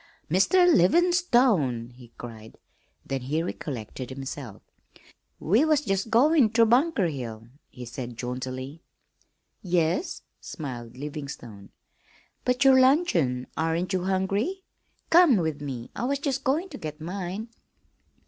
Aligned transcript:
"Mr. 0.31 0.65
Livin'stone!" 0.67 1.91
he 1.91 2.07
cried; 2.17 2.57
then 3.05 3.21
he 3.21 3.43
recollected 3.43 4.09
himself. 4.09 4.63
"We 5.39 5.63
was 5.63 5.81
jest 5.81 6.09
goin' 6.09 6.49
ter 6.49 6.65
Bunker 6.65 7.05
Hill," 7.05 7.49
he 7.69 7.85
said 7.85 8.17
jauntily. 8.17 8.81
"Yes?" 9.61 10.23
smiled 10.39 10.97
Livingstone. 10.97 11.69
"But 12.45 12.63
your 12.65 12.79
luncheon 12.79 13.45
aren't 13.55 13.93
you 13.93 14.05
hungry? 14.05 14.63
Come 15.11 15.37
with 15.37 15.61
me; 15.61 15.91
I 15.95 16.05
was 16.05 16.17
just 16.17 16.43
going 16.43 16.69
to 16.69 16.79
get 16.79 16.99
mine." 16.99 17.49